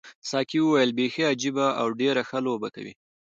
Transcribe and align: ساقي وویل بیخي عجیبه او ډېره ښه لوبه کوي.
ساقي 0.29 0.59
وویل 0.61 0.91
بیخي 0.99 1.23
عجیبه 1.31 1.67
او 1.81 1.87
ډېره 1.99 2.21
ښه 2.29 2.37
لوبه 2.45 2.69
کوي. 2.75 2.93